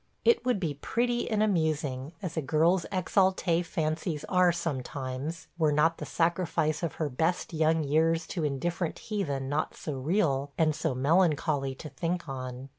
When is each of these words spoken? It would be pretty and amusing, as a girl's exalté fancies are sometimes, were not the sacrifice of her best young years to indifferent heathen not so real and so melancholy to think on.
It 0.25 0.43
would 0.43 0.59
be 0.59 0.73
pretty 0.81 1.29
and 1.29 1.43
amusing, 1.43 2.13
as 2.23 2.35
a 2.35 2.41
girl's 2.41 2.87
exalté 2.91 3.63
fancies 3.63 4.25
are 4.27 4.51
sometimes, 4.51 5.45
were 5.59 5.71
not 5.71 5.99
the 5.99 6.07
sacrifice 6.07 6.81
of 6.81 6.93
her 6.95 7.07
best 7.07 7.53
young 7.53 7.83
years 7.83 8.25
to 8.29 8.43
indifferent 8.43 8.97
heathen 8.97 9.47
not 9.47 9.75
so 9.75 9.93
real 9.99 10.53
and 10.57 10.73
so 10.75 10.95
melancholy 10.95 11.75
to 11.75 11.89
think 11.89 12.27
on. 12.27 12.69